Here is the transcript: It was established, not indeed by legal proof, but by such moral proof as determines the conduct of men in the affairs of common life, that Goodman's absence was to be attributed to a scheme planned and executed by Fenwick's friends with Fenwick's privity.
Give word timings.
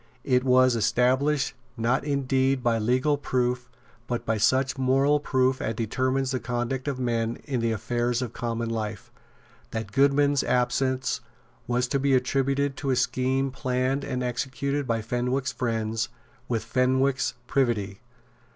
It 0.23 0.43
was 0.43 0.75
established, 0.75 1.53
not 1.77 2.03
indeed 2.03 2.63
by 2.63 2.79
legal 2.79 3.19
proof, 3.19 3.69
but 4.07 4.25
by 4.25 4.37
such 4.39 4.75
moral 4.75 5.19
proof 5.19 5.61
as 5.61 5.75
determines 5.75 6.31
the 6.31 6.39
conduct 6.39 6.87
of 6.87 6.97
men 6.97 7.35
in 7.43 7.59
the 7.59 7.71
affairs 7.71 8.23
of 8.23 8.33
common 8.33 8.67
life, 8.71 9.11
that 9.69 9.91
Goodman's 9.91 10.43
absence 10.43 11.21
was 11.67 11.87
to 11.89 11.99
be 11.99 12.15
attributed 12.15 12.75
to 12.77 12.89
a 12.89 12.95
scheme 12.95 13.51
planned 13.51 14.03
and 14.03 14.23
executed 14.23 14.87
by 14.87 15.03
Fenwick's 15.03 15.51
friends 15.51 16.09
with 16.47 16.63
Fenwick's 16.63 17.35
privity. 17.45 18.01